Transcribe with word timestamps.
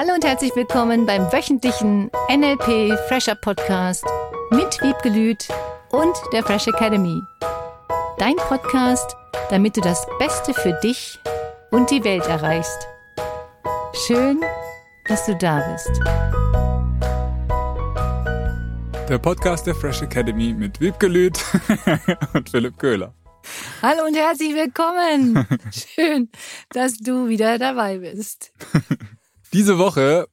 Hallo 0.00 0.14
und 0.14 0.24
herzlich 0.24 0.54
willkommen 0.54 1.06
beim 1.06 1.22
wöchentlichen 1.32 2.08
NLP 2.30 2.96
Fresher 3.08 3.34
Podcast 3.34 4.04
mit 4.52 4.80
Wiebgelüt 4.80 5.48
und 5.90 6.14
der 6.32 6.44
Fresh 6.44 6.68
Academy. 6.68 7.20
Dein 8.16 8.36
Podcast, 8.36 9.16
damit 9.50 9.76
du 9.76 9.80
das 9.80 10.06
Beste 10.20 10.54
für 10.54 10.78
dich 10.84 11.18
und 11.72 11.90
die 11.90 12.04
Welt 12.04 12.24
erreichst. 12.28 12.86
Schön, 14.06 14.40
dass 15.08 15.26
du 15.26 15.34
da 15.34 15.68
bist. 15.72 15.90
Der 19.08 19.18
Podcast 19.18 19.66
der 19.66 19.74
Fresh 19.74 20.02
Academy 20.02 20.54
mit 20.54 20.80
Wiebgelüt 20.80 21.40
und 22.34 22.48
Philipp 22.48 22.78
Köhler. 22.78 23.14
Hallo 23.82 24.06
und 24.06 24.14
herzlich 24.14 24.54
willkommen. 24.54 25.44
Schön, 25.72 26.30
dass 26.70 26.98
du 26.98 27.26
wieder 27.26 27.58
dabei 27.58 27.98
bist. 27.98 28.52
Diese 29.52 29.78
Woche 29.78 30.28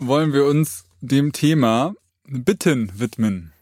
wollen 0.00 0.32
wir 0.32 0.44
uns 0.44 0.84
dem 1.00 1.32
Thema 1.32 1.94
Bitten 2.24 2.90
widmen. 2.98 3.52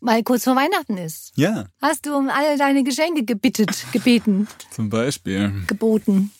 Weil 0.00 0.22
kurz 0.22 0.44
vor 0.44 0.54
Weihnachten 0.54 0.96
ist. 0.96 1.32
Ja. 1.34 1.66
Hast 1.82 2.06
du 2.06 2.14
um 2.14 2.28
alle 2.28 2.56
deine 2.56 2.84
Geschenke 2.84 3.24
gebittet, 3.24 3.86
gebeten? 3.92 4.46
Zum 4.70 4.90
Beispiel. 4.90 5.64
Geboten. 5.66 6.30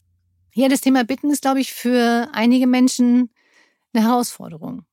Ja, 0.54 0.68
das 0.68 0.80
Thema 0.80 1.02
Bitten 1.02 1.30
ist, 1.30 1.42
glaube 1.42 1.60
ich, 1.60 1.72
für 1.72 2.28
einige 2.32 2.68
Menschen 2.68 3.30
eine 3.92 4.04
Herausforderung. 4.04 4.84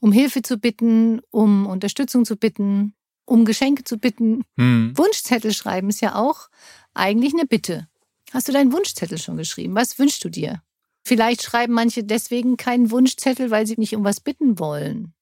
Um 0.00 0.10
Hilfe 0.10 0.40
zu 0.40 0.56
bitten, 0.56 1.20
um 1.30 1.66
Unterstützung 1.66 2.24
zu 2.24 2.36
bitten, 2.36 2.94
um 3.26 3.44
Geschenke 3.44 3.84
zu 3.84 3.98
bitten. 3.98 4.44
Hm. 4.56 4.92
Wunschzettel 4.96 5.52
schreiben 5.52 5.90
ist 5.90 6.00
ja 6.00 6.14
auch 6.14 6.48
eigentlich 6.94 7.34
eine 7.34 7.44
Bitte. 7.44 7.86
Hast 8.32 8.48
du 8.48 8.52
deinen 8.52 8.72
Wunschzettel 8.72 9.18
schon 9.18 9.36
geschrieben? 9.36 9.74
Was 9.74 9.98
wünschst 9.98 10.24
du 10.24 10.30
dir? 10.30 10.62
Vielleicht 11.06 11.42
schreiben 11.42 11.74
manche 11.74 12.02
deswegen 12.02 12.56
keinen 12.56 12.90
Wunschzettel, 12.90 13.50
weil 13.50 13.66
sie 13.66 13.74
nicht 13.76 13.94
um 13.94 14.04
was 14.04 14.20
bitten 14.20 14.58
wollen. 14.58 15.12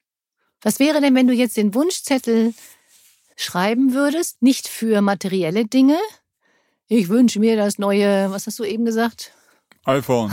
Was 0.60 0.78
wäre 0.78 1.00
denn, 1.00 1.16
wenn 1.16 1.26
du 1.26 1.34
jetzt 1.34 1.56
den 1.56 1.74
Wunschzettel 1.74 2.54
schreiben 3.36 3.92
würdest, 3.92 4.42
nicht 4.42 4.68
für 4.68 5.02
materielle 5.02 5.66
Dinge? 5.66 5.98
Ich 6.86 7.08
wünsche 7.08 7.40
mir 7.40 7.56
das 7.56 7.78
neue, 7.78 8.30
was 8.30 8.46
hast 8.46 8.60
du 8.60 8.64
eben 8.64 8.84
gesagt? 8.84 9.32
iPhone. 9.84 10.30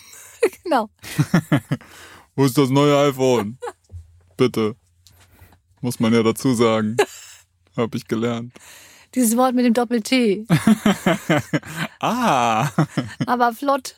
genau. 0.62 0.90
Wo 2.36 2.44
ist 2.44 2.58
das 2.58 2.68
neue 2.68 2.98
iPhone? 3.08 3.58
Bitte. 4.36 4.76
Muss 5.80 6.00
man 6.00 6.12
ja 6.12 6.22
dazu 6.22 6.52
sagen. 6.52 6.98
Hab 7.76 7.94
ich 7.94 8.06
gelernt. 8.06 8.52
Dieses 9.14 9.36
Wort 9.38 9.54
mit 9.54 9.64
dem 9.64 9.72
Doppel-T. 9.72 10.46
ah. 12.00 12.68
Aber 13.26 13.52
flott 13.54 13.96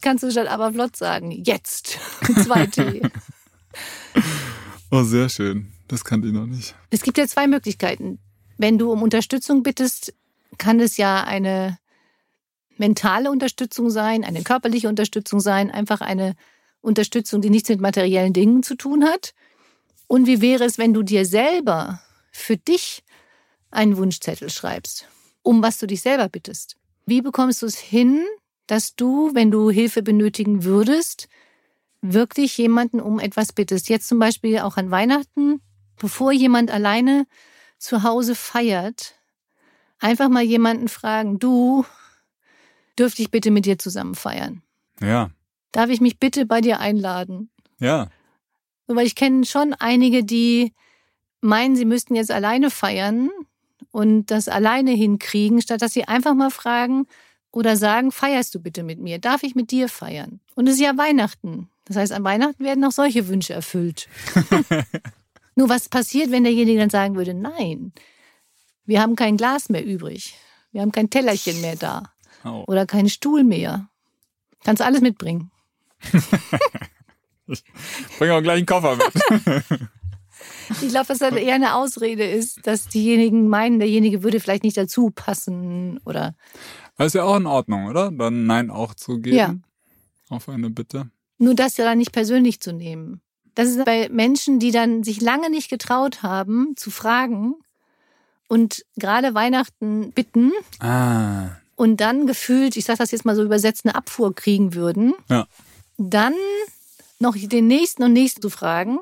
kannst 0.00 0.22
du 0.22 0.30
statt 0.30 0.48
aber 0.48 0.72
flott 0.72 0.96
sagen. 0.96 1.30
Jetzt. 1.30 1.98
Zwei 2.44 2.66
T. 2.66 3.02
oh, 4.90 5.02
sehr 5.02 5.28
schön. 5.28 5.72
Das 5.88 6.04
kannte 6.04 6.28
ich 6.28 6.34
noch 6.34 6.46
nicht. 6.46 6.74
Es 6.90 7.02
gibt 7.02 7.18
ja 7.18 7.26
zwei 7.26 7.46
Möglichkeiten. 7.46 8.18
Wenn 8.58 8.78
du 8.78 8.90
um 8.90 9.02
Unterstützung 9.02 9.62
bittest, 9.62 10.14
kann 10.58 10.80
es 10.80 10.96
ja 10.96 11.22
eine 11.22 11.78
mentale 12.76 13.30
Unterstützung 13.30 13.90
sein, 13.90 14.24
eine 14.24 14.42
körperliche 14.42 14.88
Unterstützung 14.88 15.40
sein, 15.40 15.70
einfach 15.70 16.00
eine 16.00 16.34
Unterstützung, 16.80 17.40
die 17.40 17.50
nichts 17.50 17.68
mit 17.68 17.80
materiellen 17.80 18.32
Dingen 18.32 18.62
zu 18.62 18.74
tun 18.74 19.04
hat. 19.04 19.34
Und 20.08 20.26
wie 20.26 20.40
wäre 20.40 20.64
es, 20.64 20.78
wenn 20.78 20.94
du 20.94 21.02
dir 21.02 21.24
selber 21.24 22.00
für 22.30 22.56
dich 22.56 23.02
einen 23.70 23.96
Wunschzettel 23.96 24.50
schreibst, 24.50 25.08
um 25.42 25.62
was 25.62 25.78
du 25.78 25.86
dich 25.86 26.00
selber 26.00 26.28
bittest? 26.28 26.76
Wie 27.06 27.22
bekommst 27.22 27.62
du 27.62 27.66
es 27.66 27.78
hin, 27.78 28.24
dass 28.66 28.96
du, 28.96 29.30
wenn 29.34 29.50
du 29.50 29.70
Hilfe 29.70 30.02
benötigen 30.02 30.64
würdest, 30.64 31.28
wirklich 32.02 32.56
jemanden 32.58 33.00
um 33.00 33.18
etwas 33.18 33.52
bittest. 33.52 33.88
Jetzt 33.88 34.08
zum 34.08 34.18
Beispiel 34.18 34.58
auch 34.60 34.76
an 34.76 34.90
Weihnachten, 34.90 35.60
bevor 35.96 36.32
jemand 36.32 36.70
alleine 36.70 37.26
zu 37.78 38.02
Hause 38.02 38.34
feiert, 38.34 39.14
einfach 39.98 40.28
mal 40.28 40.42
jemanden 40.42 40.88
fragen, 40.88 41.38
du, 41.38 41.84
dürfte 42.98 43.22
ich 43.22 43.30
bitte 43.30 43.50
mit 43.50 43.66
dir 43.66 43.78
zusammen 43.78 44.14
feiern? 44.14 44.62
Ja. 45.00 45.30
Darf 45.72 45.90
ich 45.90 46.00
mich 46.00 46.18
bitte 46.18 46.46
bei 46.46 46.60
dir 46.60 46.80
einladen? 46.80 47.50
Ja. 47.78 48.08
Weil 48.86 49.06
ich 49.06 49.14
kenne 49.14 49.44
schon 49.44 49.74
einige, 49.74 50.24
die 50.24 50.72
meinen, 51.40 51.76
sie 51.76 51.84
müssten 51.84 52.14
jetzt 52.14 52.30
alleine 52.30 52.70
feiern 52.70 53.30
und 53.90 54.30
das 54.30 54.48
alleine 54.48 54.92
hinkriegen, 54.92 55.60
statt 55.60 55.82
dass 55.82 55.92
sie 55.92 56.04
einfach 56.04 56.34
mal 56.34 56.50
fragen, 56.50 57.06
oder 57.56 57.74
sagen, 57.78 58.12
feierst 58.12 58.54
du 58.54 58.60
bitte 58.60 58.82
mit 58.82 59.00
mir? 59.00 59.18
Darf 59.18 59.42
ich 59.42 59.54
mit 59.54 59.70
dir 59.70 59.88
feiern? 59.88 60.40
Und 60.56 60.66
es 60.66 60.74
ist 60.74 60.82
ja 60.82 60.98
Weihnachten. 60.98 61.70
Das 61.86 61.96
heißt, 61.96 62.12
an 62.12 62.22
Weihnachten 62.22 62.62
werden 62.62 62.84
auch 62.84 62.92
solche 62.92 63.28
Wünsche 63.28 63.54
erfüllt. 63.54 64.08
Nur 65.54 65.70
was 65.70 65.88
passiert, 65.88 66.30
wenn 66.30 66.44
derjenige 66.44 66.78
dann 66.78 66.90
sagen 66.90 67.16
würde, 67.16 67.32
nein, 67.32 67.94
wir 68.84 69.00
haben 69.00 69.16
kein 69.16 69.38
Glas 69.38 69.70
mehr 69.70 69.82
übrig. 69.82 70.34
Wir 70.70 70.82
haben 70.82 70.92
kein 70.92 71.08
Tellerchen 71.08 71.62
mehr 71.62 71.76
da. 71.76 72.12
Oh. 72.44 72.64
Oder 72.66 72.84
keinen 72.84 73.08
Stuhl 73.08 73.42
mehr. 73.42 73.88
Kannst 74.62 74.82
alles 74.82 75.00
mitbringen. 75.00 75.50
ich 77.46 77.62
bringe 78.18 78.34
auch 78.34 78.42
gleich 78.42 78.58
einen 78.58 78.66
Koffer 78.66 78.96
mit. 78.96 79.64
Ich 80.82 80.88
glaube, 80.88 81.06
dass 81.06 81.18
das 81.18 81.32
eher 81.32 81.54
eine 81.54 81.74
Ausrede 81.74 82.24
ist, 82.24 82.66
dass 82.66 82.88
diejenigen 82.88 83.48
meinen, 83.48 83.78
derjenige 83.78 84.22
würde 84.22 84.40
vielleicht 84.40 84.64
nicht 84.64 84.76
dazu 84.76 85.10
passen 85.10 86.00
oder 86.04 86.34
das 86.96 87.08
ist 87.08 87.14
ja 87.14 87.24
auch 87.24 87.36
in 87.36 87.46
Ordnung, 87.46 87.86
oder? 87.86 88.10
Dann 88.10 88.46
Nein 88.46 88.70
auch 88.70 88.94
zu 88.94 89.18
geben. 89.18 89.36
Ja. 89.36 89.54
Auf 90.28 90.48
eine 90.48 90.70
Bitte. 90.70 91.10
Nur 91.38 91.54
das 91.54 91.76
ja 91.76 91.84
dann 91.84 91.98
nicht 91.98 92.12
persönlich 92.12 92.60
zu 92.60 92.72
nehmen. 92.72 93.20
Das 93.54 93.68
ist 93.68 93.84
bei 93.84 94.08
Menschen, 94.10 94.58
die 94.58 94.70
dann 94.70 95.02
sich 95.02 95.20
lange 95.20 95.50
nicht 95.50 95.70
getraut 95.70 96.22
haben, 96.22 96.74
zu 96.76 96.90
fragen 96.90 97.54
und 98.48 98.84
gerade 98.96 99.34
Weihnachten 99.34 100.12
bitten. 100.12 100.52
Ah. 100.80 101.56
Und 101.74 102.00
dann 102.00 102.26
gefühlt, 102.26 102.76
ich 102.76 102.84
sage 102.84 102.98
das 102.98 103.10
jetzt 103.10 103.24
mal 103.24 103.36
so 103.36 103.42
übersetzt, 103.42 103.84
eine 103.84 103.94
Abfuhr 103.94 104.34
kriegen 104.34 104.74
würden. 104.74 105.14
Ja. 105.28 105.46
Dann 105.98 106.34
noch 107.18 107.36
den 107.36 107.66
nächsten 107.66 108.02
und 108.02 108.12
nächsten 108.12 108.42
zu 108.42 108.50
fragen 108.50 108.98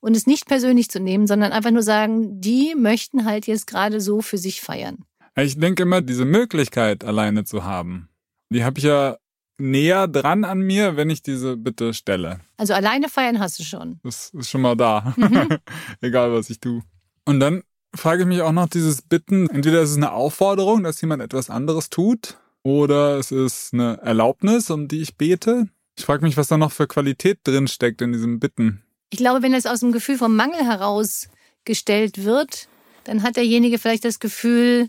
und 0.00 0.16
es 0.16 0.26
nicht 0.26 0.46
persönlich 0.46 0.90
zu 0.90 1.00
nehmen, 1.00 1.26
sondern 1.26 1.52
einfach 1.52 1.70
nur 1.70 1.82
sagen, 1.82 2.40
die 2.40 2.74
möchten 2.76 3.24
halt 3.24 3.46
jetzt 3.46 3.66
gerade 3.66 4.00
so 4.00 4.20
für 4.20 4.38
sich 4.38 4.60
feiern. 4.60 5.04
Ich 5.36 5.58
denke 5.58 5.84
immer, 5.84 6.02
diese 6.02 6.24
Möglichkeit 6.24 7.04
alleine 7.04 7.44
zu 7.44 7.64
haben, 7.64 8.08
die 8.50 8.64
habe 8.64 8.78
ich 8.78 8.84
ja 8.84 9.16
näher 9.58 10.08
dran 10.08 10.44
an 10.44 10.60
mir, 10.60 10.96
wenn 10.96 11.08
ich 11.10 11.22
diese 11.22 11.56
Bitte 11.56 11.94
stelle. 11.94 12.40
Also 12.56 12.74
alleine 12.74 13.08
feiern 13.08 13.38
hast 13.38 13.58
du 13.58 13.62
schon. 13.62 14.00
Das 14.02 14.30
ist 14.30 14.50
schon 14.50 14.60
mal 14.60 14.76
da. 14.76 15.14
Mhm. 15.16 15.58
Egal, 16.00 16.32
was 16.32 16.50
ich 16.50 16.60
tue. 16.60 16.82
Und 17.24 17.40
dann 17.40 17.62
frage 17.94 18.22
ich 18.22 18.28
mich 18.28 18.42
auch 18.42 18.52
noch 18.52 18.68
dieses 18.68 19.02
Bitten. 19.02 19.48
Entweder 19.48 19.82
ist 19.82 19.90
es 19.90 19.96
eine 19.96 20.12
Aufforderung, 20.12 20.82
dass 20.82 21.00
jemand 21.00 21.22
etwas 21.22 21.50
anderes 21.50 21.90
tut, 21.90 22.38
oder 22.62 23.18
es 23.18 23.32
ist 23.32 23.74
eine 23.74 23.98
Erlaubnis, 24.02 24.70
um 24.70 24.88
die 24.88 25.02
ich 25.02 25.16
bete. 25.16 25.68
Ich 25.98 26.04
frage 26.04 26.24
mich, 26.24 26.36
was 26.36 26.48
da 26.48 26.56
noch 26.56 26.72
für 26.72 26.86
Qualität 26.86 27.40
drin 27.44 27.68
steckt 27.68 28.00
in 28.02 28.12
diesem 28.12 28.38
Bitten. 28.38 28.82
Ich 29.10 29.18
glaube, 29.18 29.42
wenn 29.42 29.52
es 29.52 29.66
aus 29.66 29.80
dem 29.80 29.92
Gefühl 29.92 30.16
vom 30.16 30.36
Mangel 30.36 30.64
heraus 30.64 31.28
gestellt 31.64 32.24
wird, 32.24 32.68
dann 33.04 33.22
hat 33.22 33.36
derjenige 33.36 33.78
vielleicht 33.78 34.04
das 34.04 34.20
Gefühl, 34.20 34.88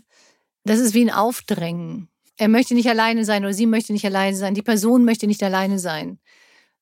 das 0.64 0.80
ist 0.80 0.94
wie 0.94 1.02
ein 1.04 1.10
Aufdrängen. 1.10 2.08
Er 2.36 2.48
möchte 2.48 2.74
nicht 2.74 2.88
alleine 2.88 3.24
sein 3.24 3.44
oder 3.44 3.54
sie 3.54 3.66
möchte 3.66 3.92
nicht 3.92 4.04
alleine 4.04 4.36
sein. 4.36 4.54
Die 4.54 4.62
Person 4.62 5.04
möchte 5.04 5.26
nicht 5.26 5.42
alleine 5.42 5.78
sein. 5.78 6.18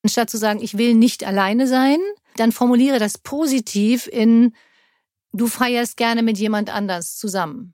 Anstatt 0.01 0.29
zu 0.29 0.37
sagen, 0.37 0.61
ich 0.61 0.77
will 0.77 0.95
nicht 0.95 1.23
alleine 1.25 1.67
sein, 1.67 1.99
dann 2.37 2.51
formuliere 2.51 2.97
das 2.97 3.17
positiv 3.17 4.07
in, 4.07 4.53
du 5.31 5.47
feierst 5.47 5.97
gerne 5.97 6.23
mit 6.23 6.37
jemand 6.37 6.73
anders 6.73 7.17
zusammen. 7.17 7.73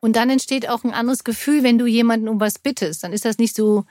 Und 0.00 0.16
dann 0.16 0.30
entsteht 0.30 0.68
auch 0.68 0.82
ein 0.82 0.92
anderes 0.92 1.24
Gefühl, 1.24 1.62
wenn 1.62 1.78
du 1.78 1.86
jemanden 1.86 2.28
um 2.28 2.40
was 2.40 2.58
bittest. 2.58 3.04
Dann 3.04 3.12
ist 3.12 3.26
das 3.26 3.36
nicht 3.36 3.54
so, 3.54 3.84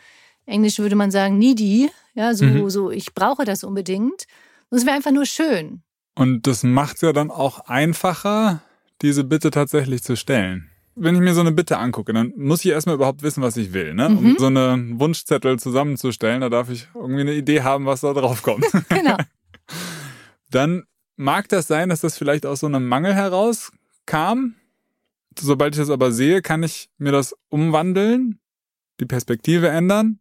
Englisch 0.45 0.79
würde 0.79 0.95
man 0.95 1.11
sagen, 1.11 1.37
needy, 1.37 1.91
ja, 2.15 2.33
so, 2.33 2.45
mhm. 2.45 2.69
so 2.69 2.89
ich 2.89 3.13
brauche 3.13 3.45
das 3.45 3.63
unbedingt. 3.63 4.25
Das 4.71 4.85
wäre 4.85 4.95
einfach 4.95 5.11
nur 5.11 5.25
schön. 5.25 5.83
Und 6.15 6.47
das 6.47 6.63
macht 6.63 6.95
es 6.95 7.01
ja 7.01 7.13
dann 7.13 7.29
auch 7.29 7.59
einfacher, 7.59 8.63
diese 9.03 9.23
Bitte 9.23 9.51
tatsächlich 9.51 10.03
zu 10.03 10.15
stellen 10.15 10.68
wenn 10.99 11.15
ich 11.15 11.21
mir 11.21 11.33
so 11.33 11.41
eine 11.41 11.51
Bitte 11.51 11.77
angucke, 11.77 12.13
dann 12.13 12.33
muss 12.35 12.63
ich 12.65 12.71
erstmal 12.71 12.95
überhaupt 12.95 13.23
wissen, 13.23 13.41
was 13.41 13.57
ich 13.57 13.73
will. 13.73 13.93
Ne? 13.93 14.09
Mhm. 14.09 14.17
Um 14.17 14.37
so 14.37 14.47
eine 14.47 14.99
Wunschzettel 14.99 15.57
zusammenzustellen, 15.57 16.41
da 16.41 16.49
darf 16.49 16.69
ich 16.69 16.87
irgendwie 16.93 17.21
eine 17.21 17.33
Idee 17.33 17.61
haben, 17.61 17.85
was 17.85 18.01
da 18.01 18.13
drauf 18.13 18.41
kommt. 18.41 18.65
genau. 18.89 19.17
Dann 20.51 20.83
mag 21.15 21.47
das 21.49 21.67
sein, 21.67 21.89
dass 21.89 22.01
das 22.01 22.17
vielleicht 22.17 22.45
aus 22.45 22.61
so 22.61 22.67
einem 22.67 22.87
Mangel 22.87 23.13
herauskam. 23.13 24.55
Sobald 25.39 25.75
ich 25.75 25.79
das 25.79 25.89
aber 25.89 26.11
sehe, 26.11 26.41
kann 26.41 26.63
ich 26.63 26.89
mir 26.97 27.11
das 27.11 27.35
umwandeln, 27.49 28.39
die 28.99 29.05
Perspektive 29.05 29.69
ändern 29.69 30.19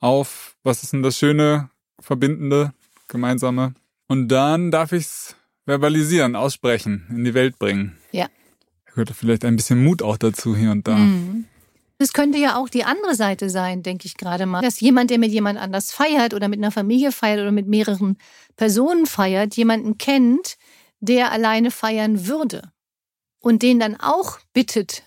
auf, 0.00 0.56
was 0.64 0.82
ist 0.82 0.92
denn 0.92 1.02
das 1.02 1.18
schöne, 1.18 1.70
verbindende, 2.00 2.72
gemeinsame. 3.06 3.74
Und 4.08 4.28
dann 4.28 4.70
darf 4.70 4.92
ich 4.92 5.04
es 5.04 5.36
verbalisieren, 5.66 6.34
aussprechen, 6.34 7.06
in 7.10 7.24
die 7.24 7.34
Welt 7.34 7.58
bringen. 7.58 7.96
Ja 8.10 8.26
gehört 8.90 9.10
vielleicht 9.10 9.44
ein 9.44 9.56
bisschen 9.56 9.82
Mut 9.82 10.02
auch 10.02 10.16
dazu 10.16 10.56
hier 10.56 10.70
und 10.70 10.86
da. 10.86 10.96
Mhm. 10.96 11.46
Es 11.98 12.14
könnte 12.14 12.38
ja 12.38 12.56
auch 12.56 12.70
die 12.70 12.84
andere 12.84 13.14
Seite 13.14 13.50
sein, 13.50 13.82
denke 13.82 14.06
ich 14.06 14.16
gerade 14.16 14.46
mal, 14.46 14.62
dass 14.62 14.80
jemand, 14.80 15.10
der 15.10 15.18
mit 15.18 15.32
jemand 15.32 15.58
anders 15.58 15.92
feiert 15.92 16.32
oder 16.32 16.48
mit 16.48 16.58
einer 16.58 16.70
Familie 16.70 17.12
feiert 17.12 17.40
oder 17.40 17.52
mit 17.52 17.68
mehreren 17.68 18.16
Personen 18.56 19.04
feiert, 19.04 19.54
jemanden 19.56 19.98
kennt, 19.98 20.56
der 21.00 21.30
alleine 21.30 21.70
feiern 21.70 22.26
würde 22.26 22.72
und 23.40 23.62
den 23.62 23.78
dann 23.78 23.96
auch 23.96 24.38
bittet, 24.54 25.02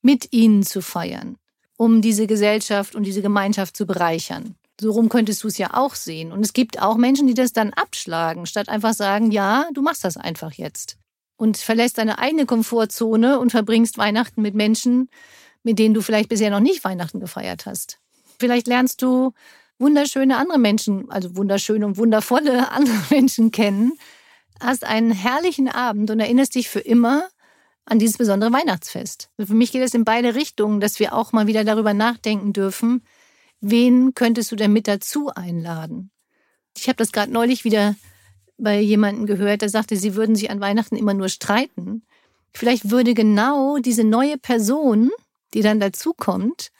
mit 0.00 0.32
ihnen 0.32 0.62
zu 0.62 0.80
feiern, 0.80 1.38
um 1.76 2.02
diese 2.02 2.28
Gesellschaft 2.28 2.94
und 2.94 3.02
diese 3.02 3.20
Gemeinschaft 3.22 3.76
zu 3.76 3.84
bereichern. 3.84 4.54
So 4.80 4.92
rum 4.92 5.08
könntest 5.08 5.42
du 5.42 5.48
es 5.48 5.58
ja 5.58 5.74
auch 5.74 5.96
sehen. 5.96 6.30
Und 6.30 6.44
es 6.44 6.52
gibt 6.52 6.80
auch 6.80 6.96
Menschen, 6.96 7.26
die 7.26 7.34
das 7.34 7.52
dann 7.52 7.72
abschlagen, 7.72 8.46
statt 8.46 8.68
einfach 8.68 8.94
sagen, 8.94 9.32
ja, 9.32 9.68
du 9.74 9.82
machst 9.82 10.04
das 10.04 10.16
einfach 10.16 10.52
jetzt. 10.52 10.98
Und 11.38 11.56
verlässt 11.56 11.96
deine 11.96 12.18
eigene 12.18 12.44
Komfortzone 12.44 13.38
und 13.38 13.50
verbringst 13.50 13.96
Weihnachten 13.96 14.42
mit 14.42 14.54
Menschen, 14.54 15.08
mit 15.62 15.78
denen 15.78 15.94
du 15.94 16.02
vielleicht 16.02 16.28
bisher 16.28 16.50
noch 16.50 16.60
nicht 16.60 16.84
Weihnachten 16.84 17.20
gefeiert 17.20 17.64
hast. 17.64 18.00
Vielleicht 18.38 18.66
lernst 18.66 19.00
du 19.00 19.32
wunderschöne 19.78 20.36
andere 20.36 20.58
Menschen, 20.58 21.10
also 21.10 21.36
wunderschöne 21.36 21.86
und 21.86 21.96
wundervolle 21.96 22.70
andere 22.72 22.98
Menschen 23.10 23.50
kennen, 23.50 23.92
hast 24.60 24.84
einen 24.84 25.12
herrlichen 25.12 25.68
Abend 25.68 26.10
und 26.10 26.20
erinnerst 26.20 26.54
dich 26.54 26.68
für 26.68 26.80
immer 26.80 27.28
an 27.84 27.98
dieses 27.98 28.18
besondere 28.18 28.52
Weihnachtsfest. 28.52 29.30
Für 29.38 29.54
mich 29.54 29.72
geht 29.72 29.82
es 29.82 29.94
in 29.94 30.04
beide 30.04 30.34
Richtungen, 30.34 30.80
dass 30.80 30.98
wir 30.98 31.14
auch 31.14 31.32
mal 31.32 31.46
wieder 31.46 31.64
darüber 31.64 31.94
nachdenken 31.94 32.52
dürfen, 32.52 33.02
wen 33.60 34.14
könntest 34.14 34.52
du 34.52 34.56
denn 34.56 34.72
mit 34.72 34.88
dazu 34.88 35.30
einladen? 35.34 36.10
Ich 36.76 36.88
habe 36.88 36.96
das 36.96 37.12
gerade 37.12 37.32
neulich 37.32 37.64
wieder 37.64 37.96
bei 38.58 38.80
jemandem 38.80 39.26
gehört, 39.26 39.62
der 39.62 39.68
sagte, 39.68 39.96
sie 39.96 40.14
würden 40.14 40.36
sich 40.36 40.50
an 40.50 40.60
Weihnachten 40.60 40.96
immer 40.96 41.14
nur 41.14 41.28
streiten. 41.28 42.02
Vielleicht 42.52 42.90
würde 42.90 43.14
genau 43.14 43.78
diese 43.78 44.04
neue 44.04 44.36
Person 44.36 45.10
die 45.54 45.62
dann 45.62 45.80
dazukommt, 45.80 46.70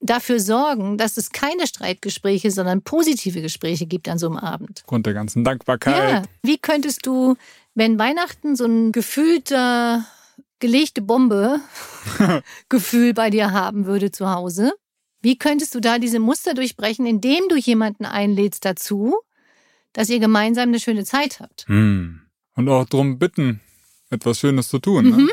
dafür 0.00 0.40
sorgen, 0.40 0.98
dass 0.98 1.16
es 1.16 1.30
keine 1.30 1.66
Streitgespräche, 1.66 2.50
sondern 2.50 2.82
positive 2.82 3.40
Gespräche 3.40 3.86
gibt 3.86 4.08
an 4.08 4.18
so 4.18 4.26
einem 4.26 4.36
Abend. 4.36 4.80
Aufgrund 4.82 5.06
der 5.06 5.14
ganzen 5.14 5.42
Dankbarkeit. 5.44 6.10
Ja. 6.10 6.22
Wie 6.42 6.58
könntest 6.58 7.06
du, 7.06 7.36
wenn 7.74 7.98
Weihnachten 7.98 8.56
so 8.56 8.66
ein 8.66 8.92
gefühlter, 8.92 10.04
gelegte 10.58 11.02
Bombe 11.02 11.60
Gefühl 12.68 13.14
bei 13.14 13.30
dir 13.30 13.52
haben 13.52 13.86
würde 13.86 14.10
zu 14.10 14.30
Hause, 14.30 14.72
wie 15.22 15.38
könntest 15.38 15.74
du 15.74 15.80
da 15.80 15.98
diese 15.98 16.20
Muster 16.20 16.54
durchbrechen, 16.54 17.06
indem 17.06 17.48
du 17.48 17.56
jemanden 17.56 18.04
einlädst 18.04 18.64
dazu, 18.64 19.16
dass 19.96 20.10
ihr 20.10 20.18
gemeinsam 20.18 20.68
eine 20.68 20.78
schöne 20.78 21.04
Zeit 21.04 21.40
habt? 21.40 21.64
Hm. 21.68 22.20
Und 22.54 22.68
auch 22.68 22.84
darum 22.84 23.18
bitten, 23.18 23.60
etwas 24.10 24.38
Schönes 24.38 24.68
zu 24.68 24.78
tun. 24.78 25.04
Ne? 25.04 25.16
Mhm. 25.16 25.24
Ne? 25.24 25.32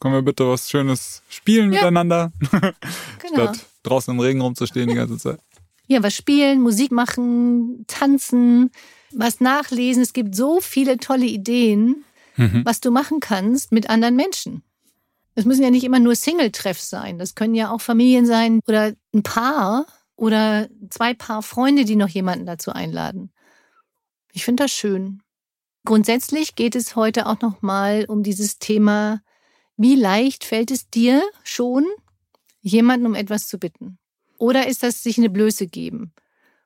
können 0.00 0.14
wir 0.14 0.22
bitte 0.22 0.48
was 0.48 0.70
Schönes 0.70 1.22
spielen 1.28 1.72
ja. 1.72 1.80
miteinander, 1.80 2.32
genau. 2.52 2.74
statt 3.52 3.66
draußen 3.82 4.14
im 4.14 4.20
Regen 4.20 4.40
rumzustehen 4.40 4.88
die 4.88 4.94
ganze 4.94 5.18
Zeit. 5.18 5.40
Ja, 5.86 6.02
was 6.02 6.14
spielen, 6.14 6.60
Musik 6.60 6.92
machen, 6.92 7.84
tanzen, 7.86 8.70
was 9.12 9.40
nachlesen. 9.40 10.02
Es 10.02 10.12
gibt 10.12 10.36
so 10.36 10.60
viele 10.60 10.98
tolle 10.98 11.26
Ideen, 11.26 12.04
mhm. 12.36 12.62
was 12.64 12.80
du 12.80 12.90
machen 12.90 13.20
kannst 13.20 13.72
mit 13.72 13.88
anderen 13.88 14.14
Menschen. 14.14 14.62
Es 15.34 15.46
müssen 15.46 15.62
ja 15.62 15.70
nicht 15.70 15.84
immer 15.84 15.98
nur 15.98 16.14
Single-Treffs 16.14 16.90
sein. 16.90 17.18
Das 17.18 17.34
können 17.34 17.54
ja 17.54 17.70
auch 17.70 17.80
Familien 17.80 18.26
sein 18.26 18.60
oder 18.66 18.92
ein 19.14 19.22
Paar 19.22 19.86
oder 20.16 20.68
zwei 20.90 21.14
Paar 21.14 21.42
Freunde, 21.42 21.84
die 21.84 21.96
noch 21.96 22.08
jemanden 22.08 22.44
dazu 22.44 22.70
einladen. 22.72 23.30
Ich 24.38 24.44
finde 24.44 24.62
das 24.62 24.70
schön. 24.70 25.20
Grundsätzlich 25.84 26.54
geht 26.54 26.76
es 26.76 26.94
heute 26.94 27.26
auch 27.26 27.40
noch 27.40 27.60
mal 27.60 28.04
um 28.06 28.22
dieses 28.22 28.60
Thema 28.60 29.20
wie 29.76 29.96
leicht 29.96 30.44
fällt 30.44 30.70
es 30.70 30.88
dir 30.88 31.28
schon, 31.42 31.84
jemanden 32.60 33.06
um 33.06 33.16
etwas 33.16 33.48
zu 33.48 33.58
bitten? 33.58 33.98
Oder 34.38 34.68
ist 34.68 34.84
das 34.84 35.02
sich 35.02 35.18
eine 35.18 35.28
Blöße 35.28 35.66
geben? 35.66 36.12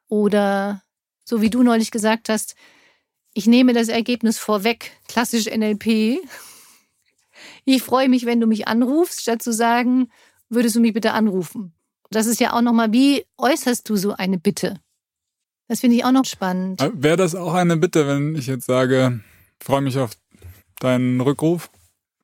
Oder 0.06 0.82
so 1.24 1.40
wie 1.40 1.48
du 1.48 1.62
neulich 1.62 1.90
gesagt 1.90 2.28
hast, 2.28 2.56
ich 3.32 3.46
nehme 3.46 3.72
das 3.72 3.88
Ergebnis 3.88 4.36
vorweg, 4.36 4.92
klassisch 5.08 5.46
NLP. 5.46 6.20
Ich 7.64 7.82
freue 7.82 8.10
mich, 8.10 8.26
wenn 8.26 8.38
du 8.38 8.46
mich 8.46 8.68
anrufst, 8.68 9.22
statt 9.22 9.42
zu 9.42 9.50
sagen, 9.50 10.10
würdest 10.50 10.76
du 10.76 10.80
mich 10.80 10.92
bitte 10.92 11.14
anrufen. 11.14 11.72
Das 12.10 12.26
ist 12.26 12.38
ja 12.38 12.52
auch 12.52 12.60
nochmal, 12.60 12.92
wie 12.92 13.25
äußerst 13.38 13.88
du 13.88 13.96
so 13.96 14.12
eine 14.12 14.38
Bitte? 14.38 14.78
Das 15.72 15.80
finde 15.80 15.96
ich 15.96 16.04
auch 16.04 16.12
noch 16.12 16.26
spannend. 16.26 16.82
Äh, 16.82 16.90
wäre 16.92 17.16
das 17.16 17.34
auch 17.34 17.54
eine 17.54 17.78
Bitte, 17.78 18.06
wenn 18.06 18.36
ich 18.36 18.46
jetzt 18.46 18.66
sage, 18.66 19.20
freue 19.58 19.80
mich 19.80 19.96
auf 19.96 20.10
deinen 20.80 21.19
Rückruf? 21.22 21.70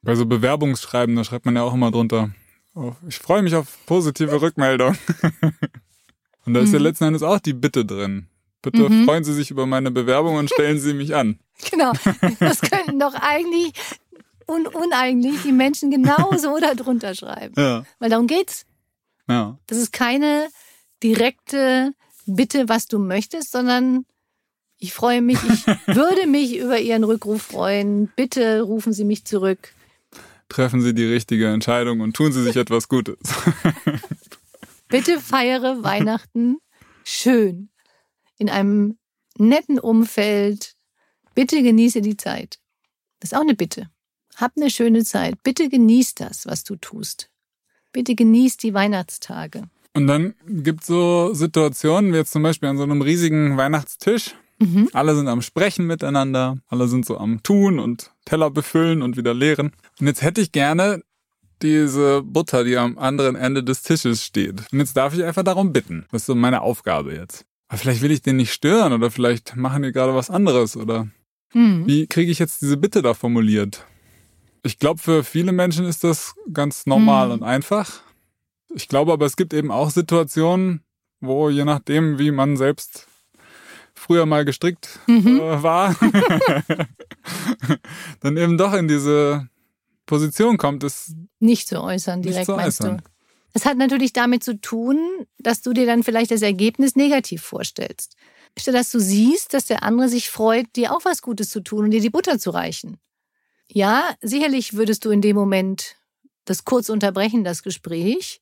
Bei 0.02 0.14
so 0.16 0.26
Bewerbungsschreiben, 0.26 1.16
da 1.16 1.24
schreibt 1.24 1.46
man 1.46 1.56
ja 1.56 1.62
auch 1.62 1.72
immer 1.72 1.90
drunter. 1.90 2.28
Oh, 2.74 2.92
ich 3.08 3.18
freue 3.18 3.40
mich 3.40 3.54
auf 3.54 3.78
positive 3.86 4.42
Rückmeldung. 4.42 4.98
und 6.44 6.52
da 6.52 6.60
ist 6.60 6.68
mhm. 6.68 6.74
ja 6.74 6.80
letzten 6.80 7.04
Endes 7.04 7.22
auch 7.22 7.38
die 7.38 7.54
Bitte 7.54 7.86
drin. 7.86 8.26
Bitte 8.60 8.86
mhm. 8.86 9.06
freuen 9.06 9.24
Sie 9.24 9.32
sich 9.32 9.50
über 9.50 9.64
meine 9.64 9.90
Bewerbung 9.90 10.36
und 10.36 10.50
stellen 10.50 10.78
Sie 10.78 10.92
mich 10.92 11.16
an. 11.16 11.38
Genau. 11.70 11.92
Das 12.40 12.60
könnten 12.60 13.00
doch 13.00 13.14
eigentlich 13.14 13.72
un 14.46 14.66
uneigentlich 14.66 15.40
die 15.42 15.52
Menschen 15.52 15.90
genauso 15.90 16.58
darunter 16.60 17.14
schreiben. 17.14 17.54
Ja. 17.56 17.86
Weil 17.98 18.10
darum 18.10 18.26
geht's. 18.26 18.66
Ja. 19.26 19.58
Das 19.66 19.78
ist 19.78 19.90
keine 19.90 20.48
direkte 21.02 21.94
Bitte, 22.28 22.68
was 22.68 22.86
du 22.86 22.98
möchtest, 22.98 23.50
sondern 23.50 24.06
ich 24.78 24.92
freue 24.92 25.22
mich, 25.22 25.38
ich 25.42 25.66
würde 25.86 26.26
mich 26.26 26.56
über 26.56 26.78
Ihren 26.78 27.04
Rückruf 27.04 27.42
freuen. 27.42 28.12
Bitte 28.14 28.62
rufen 28.62 28.92
Sie 28.92 29.04
mich 29.04 29.24
zurück 29.24 29.72
treffen 30.48 30.80
Sie 30.80 30.94
die 30.94 31.04
richtige 31.04 31.52
Entscheidung 31.52 32.00
und 32.00 32.14
tun 32.14 32.32
Sie 32.32 32.42
sich 32.42 32.56
etwas 32.56 32.88
Gutes. 32.88 33.18
Bitte 34.88 35.20
feiere 35.20 35.82
Weihnachten 35.84 36.58
schön 37.04 37.68
in 38.38 38.48
einem 38.48 38.98
netten 39.36 39.78
Umfeld. 39.78 40.74
Bitte 41.34 41.62
genieße 41.62 42.00
die 42.00 42.16
Zeit. 42.16 42.58
Das 43.20 43.32
ist 43.32 43.36
auch 43.36 43.42
eine 43.42 43.54
Bitte. 43.54 43.90
Hab 44.36 44.56
eine 44.56 44.70
schöne 44.70 45.04
Zeit. 45.04 45.42
Bitte 45.42 45.68
genieß 45.68 46.14
das, 46.14 46.46
was 46.46 46.64
du 46.64 46.76
tust. 46.76 47.30
Bitte 47.92 48.14
genieß 48.14 48.56
die 48.56 48.74
Weihnachtstage. 48.74 49.68
Und 49.94 50.06
dann 50.06 50.34
gibt 50.46 50.82
es 50.82 50.86
so 50.86 51.34
Situationen, 51.34 52.12
wie 52.12 52.16
jetzt 52.16 52.32
zum 52.32 52.42
Beispiel 52.42 52.68
an 52.68 52.76
so 52.76 52.84
einem 52.84 53.02
riesigen 53.02 53.56
Weihnachtstisch. 53.56 54.34
Mhm. 54.60 54.88
Alle 54.92 55.14
sind 55.14 55.28
am 55.28 55.42
Sprechen 55.42 55.86
miteinander, 55.86 56.58
alle 56.68 56.88
sind 56.88 57.06
so 57.06 57.18
am 57.18 57.42
Tun 57.42 57.78
und 57.78 58.12
Teller 58.24 58.50
befüllen 58.50 59.02
und 59.02 59.16
wieder 59.16 59.34
leeren. 59.34 59.72
Und 60.00 60.06
jetzt 60.06 60.22
hätte 60.22 60.40
ich 60.40 60.52
gerne 60.52 61.02
diese 61.62 62.22
Butter, 62.22 62.64
die 62.64 62.76
am 62.76 62.98
anderen 62.98 63.36
Ende 63.36 63.64
des 63.64 63.82
Tisches 63.82 64.24
steht. 64.24 64.62
Und 64.72 64.78
jetzt 64.78 64.96
darf 64.96 65.14
ich 65.14 65.24
einfach 65.24 65.42
darum 65.42 65.72
bitten. 65.72 66.06
Das 66.10 66.22
ist 66.22 66.26
so 66.26 66.34
meine 66.34 66.62
Aufgabe 66.62 67.14
jetzt. 67.14 67.44
Aber 67.68 67.78
vielleicht 67.78 68.02
will 68.02 68.10
ich 68.10 68.22
den 68.22 68.36
nicht 68.36 68.52
stören 68.52 68.92
oder 68.92 69.10
vielleicht 69.10 69.56
machen 69.56 69.82
die 69.82 69.92
gerade 69.92 70.14
was 70.14 70.30
anderes 70.30 70.76
oder 70.76 71.08
mhm. 71.52 71.86
wie 71.86 72.06
kriege 72.06 72.30
ich 72.30 72.38
jetzt 72.38 72.62
diese 72.62 72.76
Bitte 72.76 73.02
da 73.02 73.14
formuliert? 73.14 73.84
Ich 74.64 74.78
glaube, 74.78 75.00
für 75.00 75.22
viele 75.22 75.52
Menschen 75.52 75.84
ist 75.84 76.02
das 76.02 76.34
ganz 76.52 76.86
normal 76.86 77.28
mhm. 77.28 77.32
und 77.34 77.42
einfach. 77.42 78.02
Ich 78.74 78.88
glaube 78.88 79.12
aber, 79.12 79.26
es 79.26 79.36
gibt 79.36 79.54
eben 79.54 79.70
auch 79.70 79.90
Situationen, 79.90 80.82
wo 81.20 81.50
je 81.50 81.64
nachdem, 81.64 82.18
wie 82.18 82.30
man 82.30 82.56
selbst 82.56 83.06
früher 83.94 84.26
mal 84.26 84.44
gestrickt 84.44 85.00
mhm. 85.06 85.40
äh, 85.40 85.62
war, 85.62 85.96
dann 88.20 88.36
eben 88.36 88.56
doch 88.56 88.72
in 88.72 88.88
diese 88.88 89.48
Position 90.06 90.56
kommt, 90.56 90.84
es 90.84 91.14
nicht 91.40 91.68
zu 91.68 91.82
äußern, 91.82 92.22
direkt 92.22 92.46
zu 92.46 92.56
meinst 92.56 92.80
äußern. 92.80 92.98
du. 92.98 93.04
Es 93.54 93.64
hat 93.64 93.76
natürlich 93.76 94.12
damit 94.12 94.44
zu 94.44 94.60
tun, 94.60 94.98
dass 95.38 95.62
du 95.62 95.72
dir 95.72 95.86
dann 95.86 96.02
vielleicht 96.02 96.30
das 96.30 96.42
Ergebnis 96.42 96.96
negativ 96.96 97.42
vorstellst. 97.42 98.16
Statt 98.56 98.74
dass 98.74 98.90
du 98.90 99.00
siehst, 99.00 99.54
dass 99.54 99.66
der 99.66 99.82
andere 99.82 100.08
sich 100.08 100.30
freut, 100.30 100.66
dir 100.76 100.94
auch 100.94 101.04
was 101.04 101.22
Gutes 101.22 101.50
zu 101.50 101.60
tun 101.60 101.84
und 101.84 101.90
dir 101.90 102.00
die 102.00 102.10
Butter 102.10 102.38
zu 102.38 102.50
reichen. 102.50 102.98
Ja, 103.70 104.14
sicherlich 104.20 104.74
würdest 104.74 105.04
du 105.04 105.10
in 105.10 105.20
dem 105.20 105.36
Moment 105.36 105.96
das 106.44 106.64
kurz 106.64 106.88
unterbrechen, 106.88 107.44
das 107.44 107.62
Gespräch. 107.62 108.40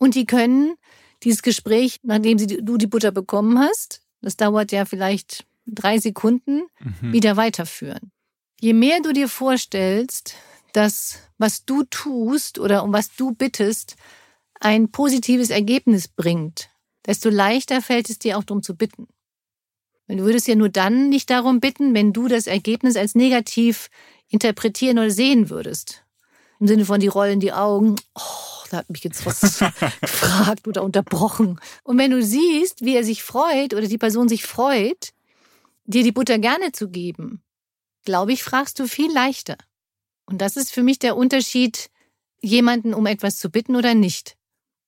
Und 0.00 0.14
die 0.14 0.24
können 0.24 0.76
dieses 1.22 1.42
Gespräch, 1.42 2.00
nachdem 2.02 2.38
du 2.38 2.78
die 2.78 2.86
Butter 2.86 3.12
bekommen 3.12 3.58
hast, 3.58 4.00
das 4.22 4.36
dauert 4.36 4.72
ja 4.72 4.86
vielleicht 4.86 5.46
drei 5.66 5.98
Sekunden, 5.98 6.62
mhm. 6.80 7.12
wieder 7.12 7.36
weiterführen. 7.36 8.10
Je 8.60 8.72
mehr 8.72 9.00
du 9.02 9.12
dir 9.12 9.28
vorstellst, 9.28 10.34
dass 10.72 11.18
was 11.38 11.64
du 11.64 11.84
tust 11.84 12.58
oder 12.58 12.82
um 12.82 12.92
was 12.92 13.14
du 13.14 13.32
bittest, 13.32 13.96
ein 14.58 14.90
positives 14.90 15.50
Ergebnis 15.50 16.08
bringt, 16.08 16.70
desto 17.06 17.28
leichter 17.28 17.82
fällt 17.82 18.10
es 18.10 18.18
dir 18.18 18.38
auch 18.38 18.44
darum 18.44 18.62
zu 18.62 18.76
bitten. 18.76 19.06
Du 20.08 20.24
würdest 20.24 20.48
ja 20.48 20.56
nur 20.56 20.70
dann 20.70 21.08
nicht 21.08 21.30
darum 21.30 21.60
bitten, 21.60 21.94
wenn 21.94 22.12
du 22.12 22.26
das 22.26 22.46
Ergebnis 22.46 22.96
als 22.96 23.14
negativ 23.14 23.90
interpretieren 24.28 24.98
oder 24.98 25.10
sehen 25.10 25.50
würdest. 25.50 26.04
Im 26.60 26.68
Sinne 26.68 26.84
von 26.84 27.00
die 27.00 27.08
rollen 27.08 27.40
die 27.40 27.52
Augen, 27.52 27.96
oh, 28.14 28.66
da 28.70 28.78
hat 28.78 28.90
mich 28.90 29.02
jetzt 29.02 29.24
was 29.26 29.40
gefragt 30.00 30.68
oder 30.68 30.82
unterbrochen. 30.84 31.58
Und 31.82 31.98
wenn 31.98 32.10
du 32.10 32.22
siehst, 32.22 32.84
wie 32.84 32.94
er 32.94 33.04
sich 33.04 33.22
freut 33.22 33.74
oder 33.74 33.86
die 33.86 33.98
Person 33.98 34.28
sich 34.28 34.44
freut, 34.44 35.12
dir 35.84 36.04
die 36.04 36.12
Butter 36.12 36.38
gerne 36.38 36.72
zu 36.72 36.88
geben, 36.88 37.42
glaube 38.04 38.32
ich, 38.32 38.42
fragst 38.42 38.78
du 38.78 38.86
viel 38.86 39.12
leichter. 39.12 39.56
Und 40.26 40.40
das 40.40 40.56
ist 40.56 40.72
für 40.72 40.82
mich 40.82 40.98
der 40.98 41.16
Unterschied, 41.16 41.90
jemanden 42.40 42.94
um 42.94 43.06
etwas 43.06 43.38
zu 43.38 43.50
bitten 43.50 43.74
oder 43.74 43.94
nicht. 43.94 44.36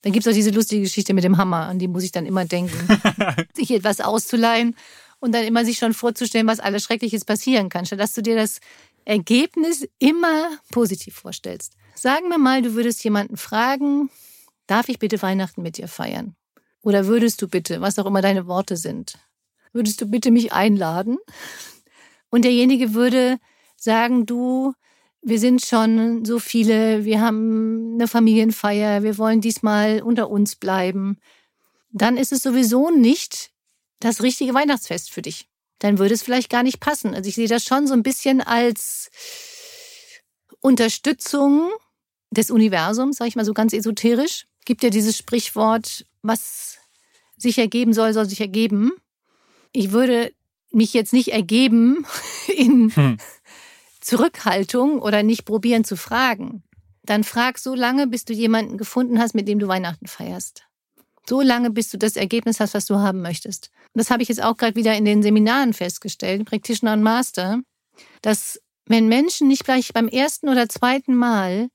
Dann 0.02 0.12
gibt 0.12 0.26
es 0.26 0.31
auch 0.31 0.37
diese 0.37 0.50
lustige 0.50 0.83
Geschichte 0.83 1.14
mit 1.14 1.25
dem 1.25 1.38
Hammer, 1.38 1.69
an 1.69 1.79
die 1.79 1.88
muss 1.88 2.05
ich 2.05 2.12
dann 2.12 2.26
immer 2.26 2.45
denken. 2.45 2.88
sich 3.55 3.71
etwas 3.71 4.00
auszuleihen 4.00 4.76
und 5.21 5.33
dann 5.33 5.45
immer 5.45 5.64
sich 5.64 5.79
schon 5.79 5.95
vorzustellen, 5.95 6.47
was 6.47 6.61
alles 6.61 6.83
Schreckliches 6.83 7.25
passieren 7.25 7.69
kann, 7.69 7.87
statt 7.87 8.00
dass 8.00 8.12
du 8.12 8.23
dir 8.23 8.37
das 8.37 8.61
Ergebnis 9.04 9.87
immer 9.99 10.59
positiv 10.71 11.14
vorstellst. 11.16 11.75
Sagen 11.94 12.28
wir 12.28 12.38
mal, 12.38 12.62
du 12.62 12.75
würdest 12.75 13.02
jemanden 13.04 13.37
fragen, 13.37 14.11
darf 14.66 14.88
ich 14.88 14.99
bitte 14.99 15.21
Weihnachten 15.23 15.62
mit 15.62 15.76
dir 15.76 15.88
feiern? 15.88 16.37
Oder 16.82 17.06
würdest 17.06 17.40
du 17.42 17.49
bitte, 17.49 17.80
was 17.80 17.99
auch 17.99 18.06
immer 18.06 18.23
deine 18.23 18.47
Worte 18.47 18.76
sind, 18.76 19.18
würdest 19.73 20.00
du 20.00 20.06
bitte 20.06 20.30
mich 20.30 20.52
einladen? 20.52 21.18
Und 22.30 22.44
derjenige 22.44 22.94
würde 22.94 23.38
sagen, 23.76 24.26
du, 24.26 24.73
wir 25.21 25.38
sind 25.38 25.64
schon 25.64 26.25
so 26.25 26.38
viele, 26.38 27.04
wir 27.04 27.21
haben 27.21 27.94
eine 27.94 28.09
Familienfeier, 28.09 29.02
wir 29.02 29.18
wollen 29.18 29.40
diesmal 29.40 30.02
unter 30.02 30.30
uns 30.30 30.56
bleiben. 30.56 31.18
Dann 31.90 32.16
ist 32.16 32.32
es 32.32 32.42
sowieso 32.42 32.90
nicht 32.90 33.52
das 34.00 34.23
richtige 34.23 34.54
Weihnachtsfest 34.54 35.11
für 35.11 35.23
dich. 35.23 35.49
Dann 35.82 35.98
würde 35.98 36.14
es 36.14 36.22
vielleicht 36.22 36.48
gar 36.48 36.62
nicht 36.62 36.78
passen. 36.78 37.12
Also 37.12 37.28
ich 37.28 37.34
sehe 37.34 37.48
das 37.48 37.64
schon 37.64 37.88
so 37.88 37.92
ein 37.92 38.04
bisschen 38.04 38.40
als 38.40 39.10
Unterstützung 40.60 41.72
des 42.30 42.52
Universums, 42.52 43.16
sage 43.16 43.28
ich 43.28 43.34
mal 43.34 43.44
so 43.44 43.52
ganz 43.52 43.72
esoterisch. 43.72 44.46
Gibt 44.64 44.84
ja 44.84 44.90
dieses 44.90 45.18
Sprichwort, 45.18 46.06
was 46.22 46.78
sich 47.36 47.58
ergeben 47.58 47.94
soll, 47.94 48.12
soll 48.12 48.28
sich 48.28 48.40
ergeben. 48.40 48.92
Ich 49.72 49.90
würde 49.90 50.32
mich 50.70 50.94
jetzt 50.94 51.12
nicht 51.12 51.32
ergeben 51.32 52.06
in 52.56 52.94
hm. 52.94 53.16
Zurückhaltung 54.00 55.02
oder 55.02 55.24
nicht 55.24 55.44
probieren 55.44 55.82
zu 55.82 55.96
fragen. 55.96 56.62
Dann 57.02 57.24
frag 57.24 57.58
so 57.58 57.74
lange, 57.74 58.06
bis 58.06 58.24
du 58.24 58.32
jemanden 58.32 58.78
gefunden 58.78 59.18
hast, 59.18 59.34
mit 59.34 59.48
dem 59.48 59.58
du 59.58 59.66
Weihnachten 59.66 60.06
feierst. 60.06 60.62
So 61.29 61.41
lange, 61.41 61.71
bis 61.71 61.91
du 61.91 61.99
das 61.99 62.17
Ergebnis 62.17 62.61
hast, 62.61 62.75
was 62.75 62.87
du 62.87 62.97
haben 62.97 63.23
möchtest. 63.23 63.71
Und 63.95 64.00
das 64.00 64.11
habe 64.11 64.23
ich 64.23 64.29
jetzt 64.29 64.43
auch 64.43 64.57
gerade 64.57 64.75
wieder 64.75 64.95
in 64.97 65.05
den 65.05 65.23
Seminaren 65.23 65.73
festgestellt, 65.73 66.45
Practitioner 66.45 66.95
und 66.95 67.02
Master, 67.02 67.61
dass 68.23 68.61
wenn 68.87 69.09
Menschen 69.09 69.49
nicht 69.49 69.64
gleich 69.64 69.93
beim 69.93 70.09
ersten 70.09 70.49
oder 70.49 70.69
zweiten 70.69 71.14
Mal 71.14 71.69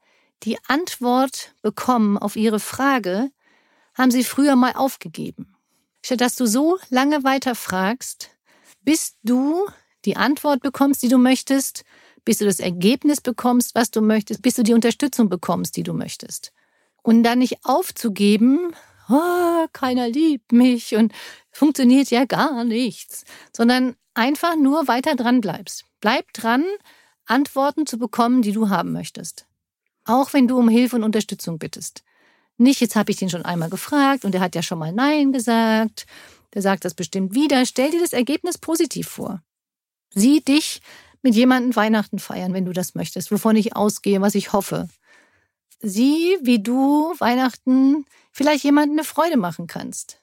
die 0.44 0.58
Antwort 0.68 1.56
bekommen 1.62 2.18
auf 2.18 2.36
ihre 2.36 2.60
Frage, 2.60 3.32
haben 3.96 4.12
sie 4.12 4.24
früher 4.24 4.56
mal 4.56 4.74
aufgegeben. 4.74 5.56
Statt 6.04 6.22
dass 6.22 6.36
du 6.36 6.46
so 6.46 6.78
lange 6.90 7.24
weiter 7.24 7.56
fragst, 7.56 8.30
bis 8.84 9.16
du 9.24 9.68
die 10.06 10.16
Antwort 10.16 10.62
bekommst, 10.62 11.02
die 11.02 11.10
du 11.10 11.18
möchtest, 11.18 11.84
bis 12.24 12.38
du 12.38 12.46
das 12.46 12.60
Ergebnis 12.60 13.22
bekommst, 13.22 13.74
was 13.74 13.90
du 13.90 14.02
möchtest, 14.02 14.42
bis 14.42 14.56
du 14.56 14.64
die 14.64 14.74
Unterstützung 14.74 15.30
bekommst, 15.30 15.76
die 15.76 15.84
du 15.84 15.94
möchtest. 15.94 16.52
Und 17.02 17.24
dann 17.24 17.40
nicht 17.40 17.58
aufzugeben, 17.64 18.74
oh, 19.10 19.68
keiner 19.74 20.08
liebt 20.08 20.52
mich 20.52 20.96
und 20.96 21.14
funktioniert 21.52 22.10
ja 22.10 22.26
gar 22.26 22.64
nichts, 22.64 23.24
sondern 23.56 23.96
einfach 24.14 24.56
nur 24.56 24.88
weiter 24.88 25.16
dran 25.16 25.42
bleibst. 25.42 25.86
Bleib 26.02 26.32
dran, 26.34 26.64
Antworten 27.26 27.86
zu 27.86 27.98
bekommen, 27.98 28.42
die 28.42 28.52
du 28.52 28.70
haben 28.70 28.94
möchtest. 28.94 29.46
Auch 30.06 30.34
wenn 30.34 30.48
du 30.48 30.58
um 30.58 30.70
Hilfe 30.70 30.96
und 30.96 31.04
Unterstützung 31.04 31.60
bittest. 31.60 32.04
Nicht, 32.58 32.82
jetzt 32.82 32.96
habe 32.96 33.12
ich 33.12 33.18
den 33.18 33.30
schon 33.30 33.46
einmal 33.46 33.70
gefragt 33.70 34.26
und 34.26 34.34
er 34.34 34.42
hat 34.42 34.56
ja 34.56 34.64
schon 34.64 34.80
mal 34.80 34.92
Nein 34.92 35.32
gesagt. 35.32 36.06
Der 36.54 36.62
sagt 36.62 36.86
das 36.86 36.94
bestimmt 36.94 37.36
wieder. 37.36 37.66
Stell 37.66 37.92
dir 37.92 38.00
das 38.00 38.14
Ergebnis 38.14 38.58
positiv 38.58 39.08
vor. 39.08 39.44
Sieh 40.14 40.42
dich 40.42 40.82
mit 41.22 41.36
jemandem 41.36 41.76
Weihnachten 41.76 42.20
feiern, 42.20 42.54
wenn 42.54 42.66
du 42.66 42.74
das 42.74 42.96
möchtest, 42.96 43.32
wovon 43.32 43.56
ich 43.56 43.76
ausgehe, 43.76 44.22
was 44.22 44.34
ich 44.34 44.54
hoffe. 44.54 44.88
Sieh, 45.80 46.38
wie 46.42 46.62
du 46.62 47.14
Weihnachten 47.20 48.06
vielleicht 48.32 48.64
jemandem 48.64 48.98
eine 49.00 49.04
Freude 49.04 49.38
machen 49.38 49.68
kannst. 49.68 50.22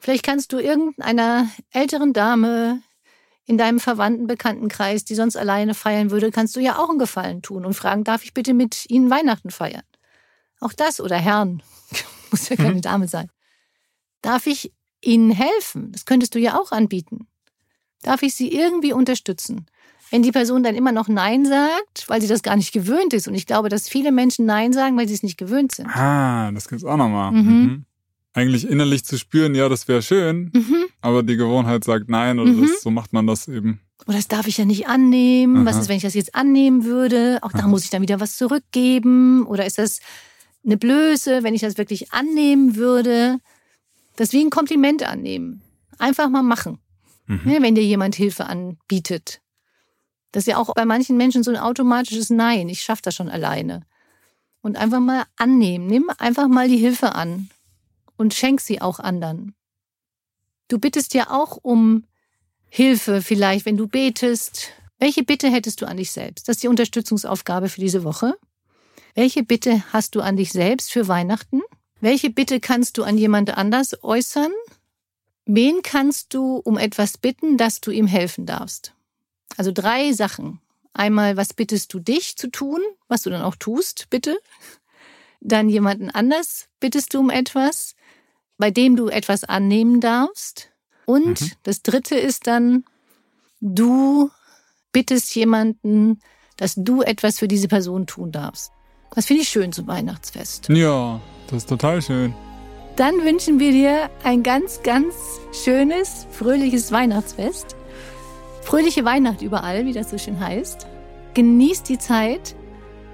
Vielleicht 0.00 0.24
kannst 0.24 0.52
du 0.52 0.58
irgendeiner 0.58 1.50
älteren 1.72 2.12
Dame 2.12 2.82
in 3.46 3.58
deinem 3.58 3.78
verwandten 3.80 4.26
Bekanntenkreis, 4.26 5.04
die 5.04 5.14
sonst 5.14 5.36
alleine 5.36 5.74
feiern 5.74 6.10
würde, 6.10 6.30
kannst 6.30 6.56
du 6.56 6.60
ja 6.60 6.78
auch 6.78 6.90
einen 6.90 6.98
Gefallen 6.98 7.42
tun 7.42 7.64
und 7.64 7.74
fragen, 7.74 8.04
darf 8.04 8.24
ich 8.24 8.34
bitte 8.34 8.54
mit 8.54 8.90
ihnen 8.90 9.10
Weihnachten 9.10 9.50
feiern? 9.50 9.84
Auch 10.60 10.72
das 10.72 11.00
oder 11.00 11.16
Herrn, 11.16 11.62
muss 12.30 12.48
ja 12.48 12.56
keine 12.56 12.74
hm. 12.74 12.82
Dame 12.82 13.08
sein. 13.08 13.30
Darf 14.22 14.46
ich 14.46 14.72
ihnen 15.00 15.30
helfen? 15.30 15.92
Das 15.92 16.04
könntest 16.06 16.34
du 16.34 16.40
ja 16.40 16.58
auch 16.58 16.72
anbieten. 16.72 17.28
Darf 18.02 18.22
ich 18.22 18.34
sie 18.34 18.52
irgendwie 18.52 18.92
unterstützen? 18.92 19.66
Wenn 20.10 20.22
die 20.22 20.30
Person 20.30 20.62
dann 20.62 20.76
immer 20.76 20.92
noch 20.92 21.08
Nein 21.08 21.44
sagt, 21.44 22.08
weil 22.08 22.20
sie 22.20 22.28
das 22.28 22.42
gar 22.42 22.56
nicht 22.56 22.72
gewöhnt 22.72 23.12
ist. 23.12 23.26
Und 23.26 23.34
ich 23.34 23.46
glaube, 23.46 23.68
dass 23.68 23.88
viele 23.88 24.12
Menschen 24.12 24.46
Nein 24.46 24.72
sagen, 24.72 24.96
weil 24.96 25.08
sie 25.08 25.14
es 25.14 25.22
nicht 25.22 25.36
gewöhnt 25.36 25.72
sind. 25.72 25.88
Ah, 25.88 26.52
das 26.52 26.68
gibt's 26.68 26.84
auch 26.84 26.96
nochmal. 26.96 27.32
Mhm. 27.32 27.38
Mhm. 27.38 27.84
Eigentlich 28.32 28.68
innerlich 28.68 29.04
zu 29.04 29.18
spüren, 29.18 29.54
ja, 29.54 29.68
das 29.68 29.88
wäre 29.88 30.02
schön, 30.02 30.50
mhm. 30.52 30.84
aber 31.00 31.22
die 31.22 31.36
Gewohnheit 31.36 31.84
sagt 31.84 32.10
Nein 32.10 32.38
oder 32.38 32.52
mhm. 32.52 32.62
das, 32.62 32.82
so 32.82 32.90
macht 32.90 33.14
man 33.14 33.26
das 33.26 33.48
eben. 33.48 33.80
Oder 34.06 34.18
das 34.18 34.28
darf 34.28 34.46
ich 34.46 34.58
ja 34.58 34.64
nicht 34.64 34.88
annehmen. 34.88 35.56
Aha. 35.56 35.64
Was 35.64 35.78
ist, 35.78 35.88
wenn 35.88 35.96
ich 35.96 36.02
das 36.02 36.14
jetzt 36.14 36.34
annehmen 36.34 36.84
würde? 36.84 37.38
Auch 37.42 37.52
da 37.52 37.60
Aha. 37.60 37.68
muss 37.68 37.84
ich 37.84 37.90
dann 37.90 38.02
wieder 38.02 38.20
was 38.20 38.36
zurückgeben. 38.36 39.46
Oder 39.46 39.64
ist 39.64 39.78
das 39.78 40.00
eine 40.64 40.76
Blöße, 40.76 41.42
wenn 41.42 41.54
ich 41.54 41.62
das 41.62 41.78
wirklich 41.78 42.12
annehmen 42.12 42.76
würde? 42.76 43.38
Das 44.16 44.32
wie 44.32 44.44
ein 44.44 44.50
Kompliment 44.50 45.02
annehmen. 45.02 45.62
Einfach 45.98 46.28
mal 46.28 46.42
machen. 46.42 46.78
Mhm. 47.26 47.40
Ja, 47.46 47.62
wenn 47.62 47.74
dir 47.74 47.84
jemand 47.84 48.14
Hilfe 48.14 48.46
anbietet. 48.46 49.40
Das 50.36 50.42
ist 50.42 50.48
ja 50.48 50.58
auch 50.58 50.74
bei 50.74 50.84
manchen 50.84 51.16
Menschen 51.16 51.42
so 51.42 51.50
ein 51.50 51.56
automatisches 51.56 52.28
Nein. 52.28 52.68
Ich 52.68 52.82
schaffe 52.82 53.00
das 53.00 53.14
schon 53.14 53.30
alleine. 53.30 53.86
Und 54.60 54.76
einfach 54.76 55.00
mal 55.00 55.24
annehmen. 55.36 55.86
Nimm 55.86 56.10
einfach 56.18 56.46
mal 56.46 56.68
die 56.68 56.76
Hilfe 56.76 57.14
an 57.14 57.48
und 58.18 58.34
schenk 58.34 58.60
sie 58.60 58.82
auch 58.82 59.00
anderen. 59.00 59.54
Du 60.68 60.78
bittest 60.78 61.14
ja 61.14 61.30
auch 61.30 61.56
um 61.62 62.04
Hilfe 62.68 63.22
vielleicht, 63.22 63.64
wenn 63.64 63.78
du 63.78 63.88
betest. 63.88 64.72
Welche 64.98 65.24
Bitte 65.24 65.50
hättest 65.50 65.80
du 65.80 65.86
an 65.86 65.96
dich 65.96 66.10
selbst? 66.10 66.46
Das 66.46 66.56
ist 66.56 66.62
die 66.62 66.68
Unterstützungsaufgabe 66.68 67.70
für 67.70 67.80
diese 67.80 68.04
Woche. 68.04 68.36
Welche 69.14 69.42
Bitte 69.42 69.84
hast 69.90 70.16
du 70.16 70.20
an 70.20 70.36
dich 70.36 70.52
selbst 70.52 70.92
für 70.92 71.08
Weihnachten? 71.08 71.62
Welche 72.02 72.28
Bitte 72.28 72.60
kannst 72.60 72.98
du 72.98 73.04
an 73.04 73.16
jemand 73.16 73.56
anders 73.56 74.04
äußern? 74.04 74.52
Wen 75.46 75.80
kannst 75.80 76.34
du 76.34 76.56
um 76.56 76.76
etwas 76.76 77.16
bitten, 77.16 77.56
dass 77.56 77.80
du 77.80 77.90
ihm 77.90 78.06
helfen 78.06 78.44
darfst? 78.44 78.92
Also 79.56 79.72
drei 79.72 80.12
Sachen. 80.12 80.60
Einmal, 80.92 81.36
was 81.36 81.52
bittest 81.52 81.92
du 81.92 81.98
dich 81.98 82.36
zu 82.36 82.50
tun, 82.50 82.80
was 83.08 83.22
du 83.22 83.30
dann 83.30 83.42
auch 83.42 83.56
tust, 83.56 84.06
bitte. 84.10 84.38
Dann 85.40 85.68
jemanden 85.68 86.10
anders 86.10 86.68
bittest 86.80 87.14
du 87.14 87.20
um 87.20 87.30
etwas, 87.30 87.94
bei 88.58 88.70
dem 88.70 88.96
du 88.96 89.08
etwas 89.08 89.44
annehmen 89.44 90.00
darfst. 90.00 90.70
Und 91.04 91.40
mhm. 91.40 91.50
das 91.62 91.82
dritte 91.82 92.16
ist 92.16 92.46
dann, 92.46 92.84
du 93.60 94.30
bittest 94.92 95.34
jemanden, 95.34 96.20
dass 96.56 96.74
du 96.76 97.02
etwas 97.02 97.38
für 97.38 97.48
diese 97.48 97.68
Person 97.68 98.06
tun 98.06 98.32
darfst. 98.32 98.72
Das 99.14 99.26
finde 99.26 99.42
ich 99.42 99.48
schön 99.48 99.72
zum 99.72 99.86
Weihnachtsfest. 99.86 100.68
Ja, 100.70 101.20
das 101.48 101.58
ist 101.58 101.68
total 101.68 102.02
schön. 102.02 102.34
Dann 102.96 103.22
wünschen 103.24 103.60
wir 103.60 103.72
dir 103.72 104.10
ein 104.24 104.42
ganz, 104.42 104.82
ganz 104.82 105.14
schönes, 105.52 106.26
fröhliches 106.30 106.92
Weihnachtsfest. 106.92 107.76
Fröhliche 108.66 109.04
Weihnacht 109.04 109.42
überall, 109.42 109.84
wie 109.86 109.92
das 109.92 110.10
so 110.10 110.18
schön 110.18 110.40
heißt. 110.40 110.88
Genieß 111.34 111.84
die 111.84 111.98
Zeit. 111.98 112.56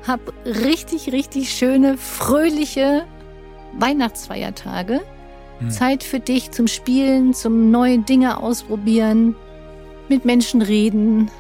Hab 0.07 0.33
richtig, 0.47 1.13
richtig 1.13 1.55
schöne, 1.55 1.99
fröhliche 1.99 3.05
Weihnachtsfeiertage. 3.75 5.03
Hm. 5.59 5.71
Zeit 5.71 6.05
für 6.05 6.21
dich 6.21 6.53
zum 6.53 6.69
Spielen, 6.69 7.35
zum 7.35 7.71
neue 7.71 7.99
Dinge 7.99 8.39
ausprobieren, 8.39 9.37
mit 10.09 10.25
Menschen 10.25 10.63
reden, 10.63 11.31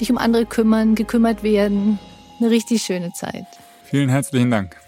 dich 0.00 0.10
um 0.10 0.16
andere 0.16 0.46
kümmern, 0.46 0.94
gekümmert 0.94 1.42
werden. 1.42 1.98
Eine 2.40 2.48
richtig 2.48 2.82
schöne 2.82 3.12
Zeit. 3.12 3.44
Vielen 3.84 4.08
herzlichen 4.08 4.50
Dank. 4.50 4.78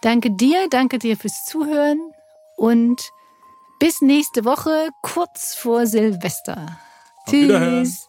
Danke 0.00 0.30
dir, 0.30 0.68
danke 0.70 1.00
dir 1.00 1.16
fürs 1.16 1.44
Zuhören 1.44 1.98
und 2.56 3.02
bis 3.80 4.00
nächste 4.00 4.44
Woche 4.44 4.90
kurz 5.02 5.56
vor 5.56 5.86
Silvester. 5.86 6.78
Auf 7.26 7.32
Tschüss. 7.32 8.08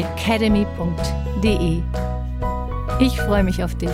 www.fresh-academy.de. 0.00 1.82
Ich 3.00 3.20
freue 3.20 3.44
mich 3.44 3.62
auf 3.62 3.74
dich. 3.76 3.90